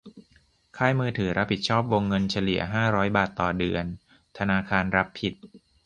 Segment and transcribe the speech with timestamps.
[0.77, 3.85] ค่ายมือถือรับผิดชอบวงเงินเฉลี่ยห้าร้อยบาทต่อเดือน
[4.37, 5.33] ธนาคารรับผิด